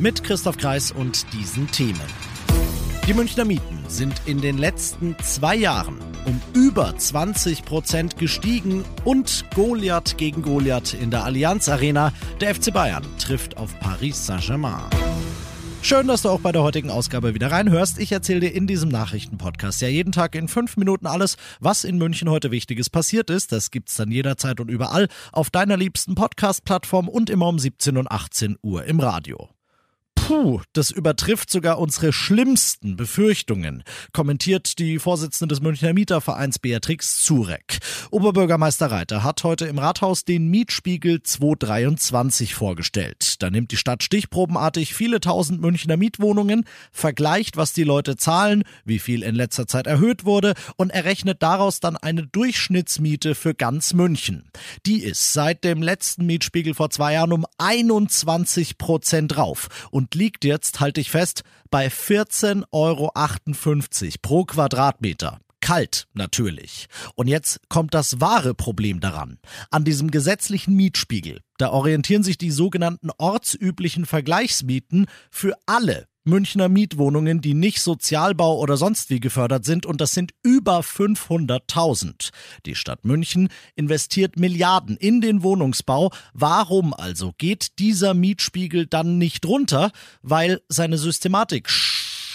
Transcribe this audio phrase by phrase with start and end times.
[0.00, 2.00] Mit Christoph Kreis und diesen Themen.
[3.06, 9.44] Die Münchner Mieten sind in den letzten zwei Jahren um über 20 Prozent gestiegen und
[9.54, 12.14] Goliath gegen Goliath in der Allianz Arena.
[12.40, 14.88] Der FC Bayern trifft auf Paris Saint-Germain.
[15.82, 17.98] Schön, dass du auch bei der heutigen Ausgabe wieder reinhörst.
[17.98, 21.98] Ich erzähle dir in diesem Nachrichtenpodcast ja jeden Tag in fünf Minuten alles, was in
[21.98, 23.52] München heute Wichtiges passiert ist.
[23.52, 28.10] Das gibt's dann jederzeit und überall auf deiner liebsten Podcast-Plattform und immer um 17 und
[28.10, 29.50] 18 Uhr im Radio.
[30.30, 37.80] Puh, das übertrifft sogar unsere schlimmsten Befürchtungen, kommentiert die Vorsitzende des Münchner Mietervereins Beatrix Zurek.
[38.12, 43.29] Oberbürgermeister Reiter hat heute im Rathaus den Mietspiegel 223 vorgestellt.
[43.42, 48.98] Da nimmt die Stadt stichprobenartig viele tausend Münchner Mietwohnungen, vergleicht, was die Leute zahlen, wie
[48.98, 54.50] viel in letzter Zeit erhöht wurde und errechnet daraus dann eine Durchschnittsmiete für ganz München.
[54.86, 60.44] Die ist seit dem letzten Mietspiegel vor zwei Jahren um 21 Prozent drauf und liegt
[60.44, 63.10] jetzt, halte ich fest, bei 14,58 Euro
[64.22, 65.40] pro Quadratmeter.
[65.60, 66.88] Kalt, natürlich.
[67.14, 69.38] Und jetzt kommt das wahre Problem daran.
[69.70, 77.40] An diesem gesetzlichen Mietspiegel, da orientieren sich die sogenannten ortsüblichen Vergleichsmieten für alle Münchner Mietwohnungen,
[77.40, 82.30] die nicht Sozialbau oder sonst wie gefördert sind, und das sind über 500.000.
[82.66, 86.10] Die Stadt München investiert Milliarden in den Wohnungsbau.
[86.34, 89.92] Warum also geht dieser Mietspiegel dann nicht runter?
[90.22, 91.70] Weil seine Systematik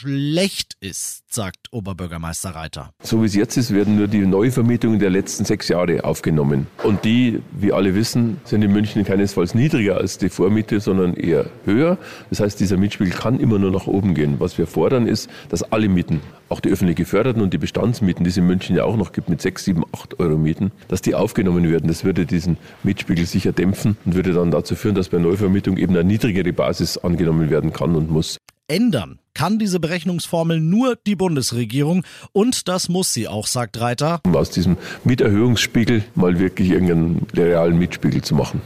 [0.00, 2.94] schlecht ist, sagt Oberbürgermeister Reiter.
[3.02, 6.68] So wie es jetzt ist, werden nur die Neuvermietungen der letzten sechs Jahre aufgenommen.
[6.84, 11.50] Und die, wie alle wissen, sind in München keinesfalls niedriger als die Vormiete, sondern eher
[11.66, 11.98] höher.
[12.30, 14.36] Das heißt, dieser Mietspiegel kann immer nur nach oben gehen.
[14.38, 18.30] Was wir fordern ist, dass alle Mieten, auch die öffentlich geförderten und die Bestandsmieten, die
[18.30, 21.14] es in München ja auch noch gibt mit sechs, sieben, acht Euro Mieten, dass die
[21.14, 21.88] aufgenommen werden.
[21.88, 25.94] Das würde diesen Mietspiegel sicher dämpfen und würde dann dazu führen, dass bei Neuvermietung eben
[25.94, 28.38] eine niedrigere Basis angenommen werden kann und muss
[28.70, 34.20] ändern kann diese Berechnungsformel nur die Bundesregierung und das muss sie auch, sagt Reiter.
[34.24, 38.60] Um aus diesem Mieterhöhungsspiegel mal wirklich irgendeinen realen Mietspiegel zu machen.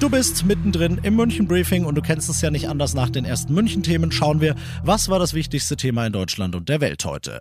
[0.00, 3.24] Du bist mittendrin im München Briefing und du kennst es ja nicht anders nach den
[3.24, 4.12] ersten München Themen.
[4.12, 7.40] Schauen wir, was war das wichtigste Thema in Deutschland und der Welt heute?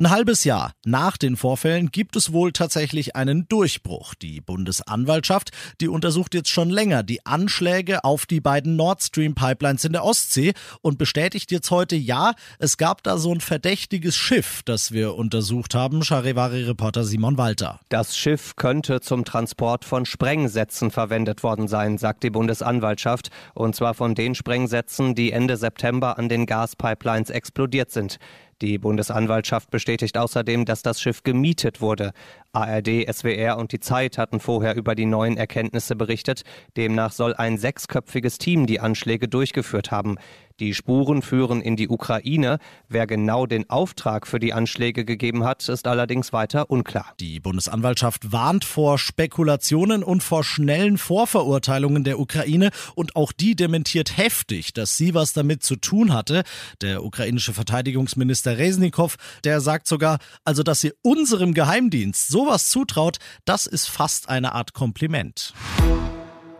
[0.00, 4.14] Ein halbes Jahr nach den Vorfällen gibt es wohl tatsächlich einen Durchbruch.
[4.14, 5.50] Die Bundesanwaltschaft,
[5.82, 10.02] die untersucht jetzt schon länger die Anschläge auf die beiden Nord Stream Pipelines in der
[10.02, 15.16] Ostsee und bestätigt jetzt heute, ja, es gab da so ein verdächtiges Schiff, das wir
[15.16, 16.02] untersucht haben.
[16.02, 17.80] Charivari-Reporter Simon Walter.
[17.90, 23.92] Das Schiff könnte zum Transport von Sprengsätzen verwendet worden sein sagt die Bundesanwaltschaft, und zwar
[23.92, 28.18] von den Sprengsätzen, die Ende September an den Gaspipelines explodiert sind.
[28.62, 32.12] Die Bundesanwaltschaft bestätigt außerdem, dass das Schiff gemietet wurde.
[32.52, 36.42] ARD, SWR und die Zeit hatten vorher über die neuen Erkenntnisse berichtet.
[36.76, 40.16] Demnach soll ein sechsköpfiges Team die Anschläge durchgeführt haben.
[40.60, 42.58] Die Spuren führen in die Ukraine.
[42.86, 47.14] Wer genau den Auftrag für die Anschläge gegeben hat, ist allerdings weiter unklar.
[47.18, 54.18] Die Bundesanwaltschaft warnt vor Spekulationen und vor schnellen Vorverurteilungen der Ukraine und auch die dementiert
[54.18, 56.42] heftig, dass sie was damit zu tun hatte.
[56.82, 63.16] Der ukrainische Verteidigungsminister Resnikow, der sagt sogar, also dass sie unserem Geheimdienst sowas zutraut,
[63.46, 65.54] das ist fast eine Art Kompliment.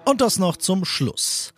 [0.07, 1.53] Und das noch zum Schluss.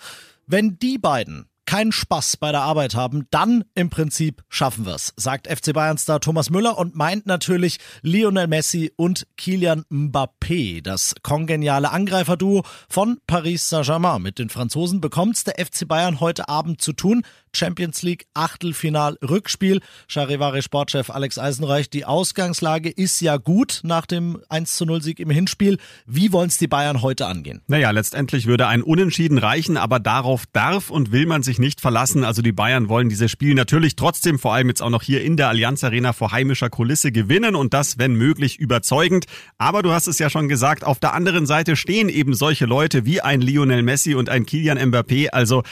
[0.49, 5.49] Wenn die beiden keinen Spaß bei der Arbeit haben, dann im Prinzip schaffen wir's, sagt
[5.49, 10.83] FC Bayern-Star Thomas Müller und meint natürlich Lionel Messi und Kilian Mbappé.
[10.83, 14.21] Das kongeniale Angreiferduo von Paris Saint-Germain.
[14.21, 17.23] Mit den Franzosen bekommt's der FC Bayern heute Abend zu tun.
[17.55, 19.81] Champions League Achtelfinal Rückspiel.
[20.09, 25.21] Charivari Sportchef Alex Eisenreich, die Ausgangslage ist ja gut nach dem 1 zu 0 Sieg
[25.21, 25.79] im Hinspiel.
[26.07, 27.63] Wie wollen es die Bayern heute angehen?
[27.67, 32.25] Naja, letztendlich würde ein Unentschieden reichen, aber darauf darf und will man sich nicht verlassen.
[32.25, 35.39] Also die Bayern wollen dieses Spiel natürlich trotzdem vor allem jetzt auch noch hier in
[35.39, 39.25] der Allianz Arena vor heimischer Kulisse gewinnen und das, wenn möglich, überzeugend.
[39.57, 43.07] Aber du hast es ja schon gesagt, auf der anderen Seite stehen eben solche Leute
[43.07, 45.29] wie ein Lionel Messi und ein Kilian Mbappé.
[45.31, 45.63] Also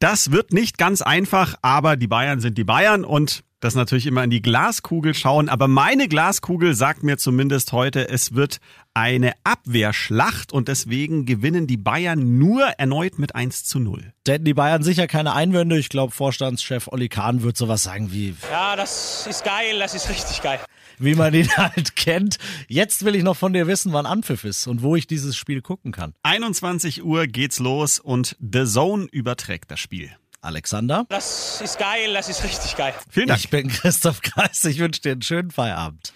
[0.00, 4.22] das wird nicht ganz einfach, aber die Bayern sind die Bayern und Das natürlich immer
[4.22, 8.58] in die Glaskugel schauen, aber meine Glaskugel sagt mir zumindest heute, es wird
[8.92, 14.12] eine Abwehrschlacht und deswegen gewinnen die Bayern nur erneut mit 1 zu 0.
[14.24, 15.78] Da hätten die Bayern sicher keine Einwände.
[15.78, 18.34] Ich glaube, Vorstandschef Olli Kahn wird sowas sagen wie.
[18.50, 20.60] Ja, das ist geil, das ist richtig geil.
[20.98, 22.36] Wie man ihn halt kennt.
[22.68, 25.62] Jetzt will ich noch von dir wissen, wann Anpfiff ist und wo ich dieses Spiel
[25.62, 26.12] gucken kann.
[26.22, 30.10] 21 Uhr geht's los und The Zone überträgt das Spiel.
[30.46, 31.04] Alexander.
[31.08, 32.94] Das ist geil, das ist richtig geil.
[33.10, 33.40] Vielen Dank.
[33.40, 34.64] Ich bin Christoph Kreis.
[34.64, 36.12] Ich wünsche dir einen schönen Feierabend.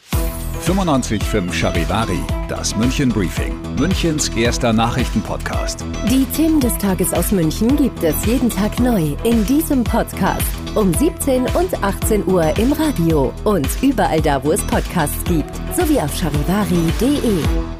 [0.66, 5.84] 95.5 Charivari, das München Briefing, Münchens erster Nachrichtenpodcast.
[6.10, 10.46] Die Themen des Tages aus München gibt es jeden Tag neu in diesem Podcast.
[10.74, 15.50] Um 17 und 18 Uhr im Radio und überall da, wo es Podcasts gibt.
[15.76, 17.79] Sowie auf charivari.de.